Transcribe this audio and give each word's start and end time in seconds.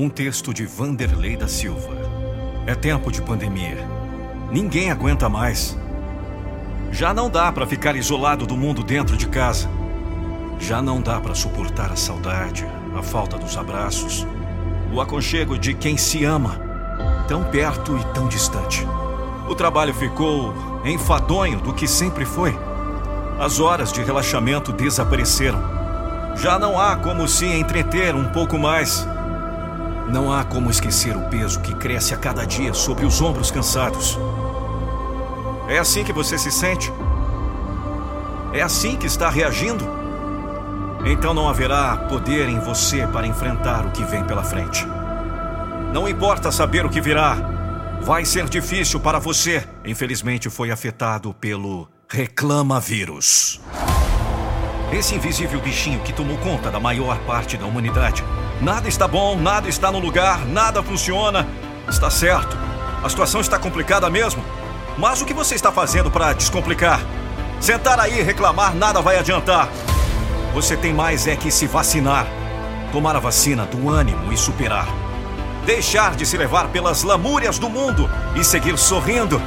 Um 0.00 0.08
texto 0.08 0.54
de 0.54 0.64
Vanderlei 0.64 1.36
da 1.36 1.48
Silva. 1.48 1.90
É 2.68 2.74
tempo 2.76 3.10
de 3.10 3.20
pandemia. 3.20 3.84
Ninguém 4.48 4.92
aguenta 4.92 5.28
mais. 5.28 5.76
Já 6.92 7.12
não 7.12 7.28
dá 7.28 7.50
para 7.50 7.66
ficar 7.66 7.96
isolado 7.96 8.46
do 8.46 8.56
mundo 8.56 8.84
dentro 8.84 9.16
de 9.16 9.26
casa. 9.26 9.68
Já 10.60 10.80
não 10.80 11.02
dá 11.02 11.20
para 11.20 11.34
suportar 11.34 11.90
a 11.90 11.96
saudade, 11.96 12.64
a 12.96 13.02
falta 13.02 13.36
dos 13.36 13.56
abraços, 13.56 14.24
o 14.92 15.00
aconchego 15.00 15.58
de 15.58 15.74
quem 15.74 15.96
se 15.96 16.24
ama, 16.24 16.60
tão 17.26 17.42
perto 17.50 17.98
e 17.98 18.14
tão 18.14 18.28
distante. 18.28 18.86
O 19.48 19.54
trabalho 19.56 19.92
ficou 19.92 20.54
enfadonho 20.84 21.58
do 21.58 21.74
que 21.74 21.88
sempre 21.88 22.24
foi. 22.24 22.56
As 23.40 23.58
horas 23.58 23.92
de 23.92 24.00
relaxamento 24.00 24.72
desapareceram. 24.72 25.60
Já 26.36 26.56
não 26.56 26.80
há 26.80 26.94
como 26.94 27.26
se 27.26 27.46
entreter 27.46 28.14
um 28.14 28.28
pouco 28.28 28.56
mais. 28.56 29.04
Não 30.08 30.32
há 30.32 30.42
como 30.42 30.70
esquecer 30.70 31.14
o 31.14 31.28
peso 31.28 31.60
que 31.60 31.74
cresce 31.74 32.14
a 32.14 32.16
cada 32.16 32.46
dia 32.46 32.72
sobre 32.72 33.04
os 33.04 33.20
ombros 33.20 33.50
cansados. 33.50 34.18
É 35.68 35.78
assim 35.78 36.02
que 36.02 36.12
você 36.12 36.38
se 36.38 36.50
sente? 36.50 36.90
É 38.52 38.62
assim 38.62 38.96
que 38.96 39.06
está 39.06 39.28
reagindo? 39.28 39.86
Então 41.04 41.34
não 41.34 41.48
haverá 41.48 41.94
poder 42.08 42.48
em 42.48 42.58
você 42.58 43.06
para 43.06 43.26
enfrentar 43.26 43.84
o 43.86 43.90
que 43.90 44.02
vem 44.02 44.24
pela 44.24 44.42
frente. 44.42 44.86
Não 45.92 46.08
importa 46.08 46.50
saber 46.50 46.86
o 46.86 46.90
que 46.90 47.00
virá, 47.00 47.36
vai 48.00 48.24
ser 48.24 48.48
difícil 48.48 49.00
para 49.00 49.18
você. 49.18 49.68
Infelizmente 49.84 50.48
foi 50.48 50.70
afetado 50.70 51.34
pelo 51.34 51.86
reclama 52.08 52.80
vírus. 52.80 53.60
Esse 54.90 55.14
invisível 55.14 55.60
bichinho 55.60 56.00
que 56.00 56.14
tomou 56.14 56.38
conta 56.38 56.70
da 56.70 56.80
maior 56.80 57.18
parte 57.26 57.58
da 57.58 57.66
humanidade. 57.66 58.24
Nada 58.60 58.88
está 58.88 59.06
bom, 59.06 59.36
nada 59.36 59.68
está 59.68 59.90
no 59.90 59.98
lugar, 59.98 60.44
nada 60.46 60.82
funciona. 60.82 61.46
Está 61.88 62.10
certo. 62.10 62.56
A 63.02 63.08
situação 63.08 63.40
está 63.40 63.58
complicada 63.58 64.08
mesmo. 64.10 64.44
Mas 64.96 65.20
o 65.20 65.24
que 65.24 65.32
você 65.32 65.54
está 65.54 65.70
fazendo 65.70 66.10
para 66.10 66.32
descomplicar? 66.32 67.00
Sentar 67.60 68.00
aí 68.00 68.18
e 68.18 68.22
reclamar 68.22 68.74
nada 68.74 69.00
vai 69.00 69.18
adiantar. 69.18 69.68
Você 70.52 70.76
tem 70.76 70.92
mais 70.92 71.26
é 71.26 71.36
que 71.36 71.50
se 71.50 71.66
vacinar. 71.66 72.26
Tomar 72.92 73.14
a 73.16 73.20
vacina 73.20 73.64
do 73.64 73.88
ânimo 73.88 74.32
e 74.32 74.36
superar. 74.36 74.88
Deixar 75.64 76.16
de 76.16 76.26
se 76.26 76.36
levar 76.36 76.68
pelas 76.68 77.02
lamúrias 77.02 77.58
do 77.58 77.68
mundo 77.68 78.10
e 78.34 78.42
seguir 78.42 78.76
sorrindo 78.76 79.40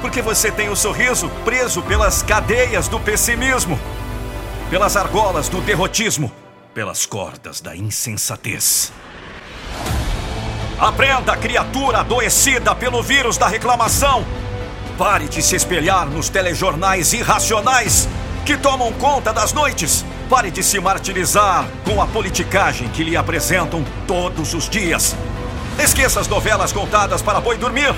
porque 0.00 0.22
você 0.22 0.50
tem 0.50 0.68
o 0.68 0.76
sorriso 0.76 1.28
preso 1.44 1.82
pelas 1.82 2.22
cadeias 2.22 2.88
do 2.88 3.00
pessimismo, 3.00 3.78
pelas 4.70 4.96
argolas 4.96 5.48
do 5.48 5.60
derrotismo, 5.60 6.30
pelas 6.76 7.06
cordas 7.06 7.62
da 7.62 7.74
insensatez. 7.74 8.92
Aprenda, 10.78 11.34
criatura 11.34 12.00
adoecida 12.00 12.74
pelo 12.74 13.02
vírus 13.02 13.38
da 13.38 13.48
reclamação. 13.48 14.22
Pare 14.98 15.26
de 15.26 15.40
se 15.40 15.56
espelhar 15.56 16.06
nos 16.06 16.28
telejornais 16.28 17.14
irracionais 17.14 18.06
que 18.44 18.58
tomam 18.58 18.92
conta 18.92 19.32
das 19.32 19.54
noites. 19.54 20.04
Pare 20.28 20.50
de 20.50 20.62
se 20.62 20.78
martirizar 20.78 21.66
com 21.82 22.02
a 22.02 22.06
politicagem 22.06 22.90
que 22.90 23.02
lhe 23.02 23.16
apresentam 23.16 23.82
todos 24.06 24.52
os 24.52 24.68
dias. 24.68 25.16
Esqueça 25.82 26.20
as 26.20 26.28
novelas 26.28 26.72
contadas 26.72 27.22
para 27.22 27.40
boi 27.40 27.56
dormir. 27.56 27.94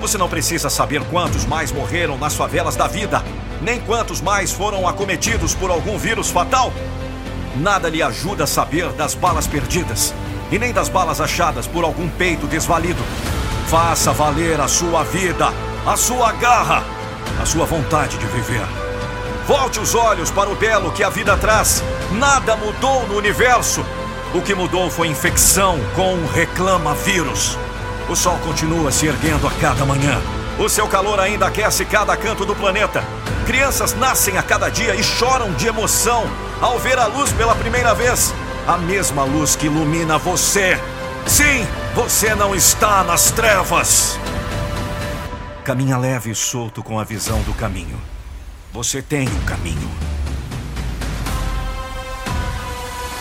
Você 0.00 0.16
não 0.16 0.26
precisa 0.26 0.70
saber 0.70 1.04
quantos 1.10 1.44
mais 1.44 1.70
morreram 1.70 2.16
nas 2.16 2.34
favelas 2.34 2.76
da 2.76 2.86
vida, 2.86 3.22
nem 3.60 3.78
quantos 3.78 4.22
mais 4.22 4.52
foram 4.52 4.88
acometidos 4.88 5.54
por 5.54 5.70
algum 5.70 5.98
vírus 5.98 6.30
fatal. 6.30 6.72
Nada 7.60 7.88
lhe 7.88 8.02
ajuda 8.02 8.44
a 8.44 8.46
saber 8.46 8.92
das 8.92 9.14
balas 9.14 9.46
perdidas 9.46 10.14
e 10.50 10.58
nem 10.58 10.72
das 10.72 10.88
balas 10.88 11.20
achadas 11.20 11.66
por 11.66 11.84
algum 11.84 12.08
peito 12.08 12.46
desvalido. 12.46 13.02
Faça 13.68 14.12
valer 14.12 14.60
a 14.60 14.68
sua 14.68 15.02
vida, 15.04 15.52
a 15.86 15.96
sua 15.96 16.32
garra, 16.32 16.84
a 17.40 17.46
sua 17.46 17.64
vontade 17.64 18.18
de 18.18 18.26
viver. 18.26 18.66
Volte 19.46 19.80
os 19.80 19.94
olhos 19.94 20.30
para 20.30 20.50
o 20.50 20.56
belo 20.56 20.92
que 20.92 21.02
a 21.02 21.08
vida 21.08 21.36
traz. 21.36 21.82
Nada 22.12 22.56
mudou 22.56 23.06
no 23.08 23.16
universo. 23.16 23.84
O 24.34 24.42
que 24.42 24.54
mudou 24.54 24.90
foi 24.90 25.08
infecção 25.08 25.78
com 25.94 26.14
o 26.14 26.26
reclama 26.26 26.94
vírus. 26.94 27.56
O 28.08 28.14
sol 28.14 28.38
continua 28.44 28.92
se 28.92 29.06
erguendo 29.06 29.46
a 29.46 29.50
cada 29.52 29.84
manhã. 29.84 30.20
O 30.58 30.68
seu 30.70 30.88
calor 30.88 31.20
ainda 31.20 31.46
aquece 31.46 31.84
cada 31.84 32.16
canto 32.16 32.46
do 32.46 32.56
planeta. 32.56 33.04
Crianças 33.46 33.94
nascem 33.94 34.38
a 34.38 34.42
cada 34.42 34.70
dia 34.70 34.94
e 34.94 35.02
choram 35.02 35.52
de 35.52 35.66
emoção 35.66 36.24
ao 36.60 36.78
ver 36.78 36.98
a 36.98 37.06
luz 37.06 37.30
pela 37.32 37.54
primeira 37.54 37.94
vez. 37.94 38.34
A 38.66 38.78
mesma 38.78 39.22
luz 39.22 39.54
que 39.54 39.66
ilumina 39.66 40.16
você. 40.16 40.80
Sim, 41.26 41.66
você 41.94 42.34
não 42.34 42.54
está 42.54 43.04
nas 43.04 43.30
trevas. 43.30 44.18
Caminha 45.62 45.98
leve 45.98 46.30
e 46.30 46.34
solto 46.34 46.82
com 46.82 46.98
a 46.98 47.04
visão 47.04 47.42
do 47.42 47.52
caminho. 47.52 48.00
Você 48.72 49.02
tem 49.02 49.28
um 49.28 49.40
caminho. 49.44 49.90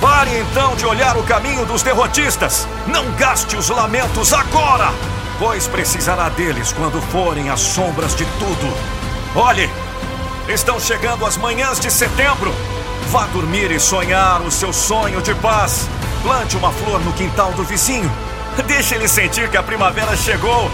Pare 0.00 0.36
então 0.38 0.74
de 0.74 0.84
olhar 0.84 1.16
o 1.16 1.22
caminho 1.22 1.64
dos 1.64 1.82
derrotistas. 1.82 2.66
Não 2.88 3.10
gaste 3.12 3.56
os 3.56 3.68
lamentos 3.68 4.32
agora, 4.32 4.92
pois 5.42 5.66
precisará 5.66 6.28
deles 6.28 6.72
quando 6.72 7.02
forem 7.10 7.50
as 7.50 7.58
sombras 7.58 8.14
de 8.14 8.24
tudo. 8.38 8.76
Olhe, 9.34 9.68
estão 10.48 10.78
chegando 10.78 11.26
as 11.26 11.36
manhãs 11.36 11.80
de 11.80 11.90
setembro. 11.90 12.54
Vá 13.10 13.26
dormir 13.26 13.72
e 13.72 13.80
sonhar 13.80 14.40
o 14.42 14.52
seu 14.52 14.72
sonho 14.72 15.20
de 15.20 15.34
paz. 15.34 15.88
Plante 16.22 16.56
uma 16.56 16.70
flor 16.70 17.00
no 17.00 17.12
quintal 17.14 17.50
do 17.54 17.64
vizinho. 17.64 18.08
Deixe 18.68 18.94
ele 18.94 19.08
sentir 19.08 19.50
que 19.50 19.56
a 19.56 19.64
primavera 19.64 20.16
chegou. 20.16 20.70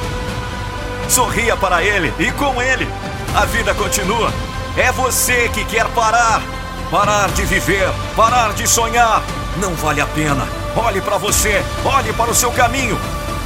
Sorria 1.09 1.57
para 1.57 1.83
ele 1.83 2.13
e 2.19 2.31
com 2.33 2.61
ele 2.61 2.87
a 3.35 3.47
vida 3.47 3.73
continua. 3.73 4.31
É 4.77 4.93
você 4.93 5.49
que 5.49 5.65
quer 5.65 5.87
parar 5.89 6.43
Parar 6.91 7.29
de 7.33 7.45
viver, 7.45 7.87
parar 8.17 8.55
de 8.55 8.67
sonhar, 8.67 9.23
não 9.59 9.75
vale 9.75 10.01
a 10.01 10.07
pena. 10.07 10.49
Olhe 10.75 11.03
para 11.03 11.19
você, 11.19 11.63
olhe 11.85 12.15
para 12.15 12.31
o 12.31 12.35
seu 12.35 12.51
caminho. 12.51 12.99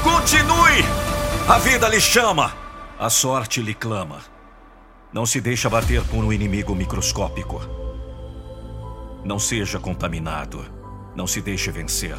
Continue! 0.05 1.02
A 1.49 1.59
vida 1.59 1.89
lhe 1.89 2.01
chama, 2.01 2.55
a 2.99 3.11
sorte 3.11 3.61
lhe 3.61 3.75
clama. 3.75 4.21
Não 5.13 5.27
se 5.27 5.41
deixe 5.41 5.69
bater 5.69 6.03
por 6.05 6.25
um 6.25 6.33
inimigo 6.33 6.75
microscópico. 6.75 7.61
Não 9.25 9.39
seja 9.39 9.79
contaminado. 9.79 10.65
Não 11.15 11.27
se 11.27 11.43
deixe 11.43 11.71
vencer. 11.71 12.17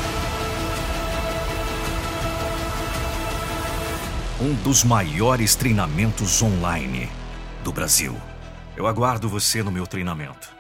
um 4.41 4.53
dos 4.55 4.85
maiores 4.85 5.55
treinamentos 5.55 6.43
online 6.43 7.09
do 7.65 7.73
Brasil. 7.73 8.15
Eu 8.77 8.87
aguardo 8.87 9.29
você 9.29 9.63
no 9.63 9.73
meu 9.73 9.87
treinamento. 9.87 10.56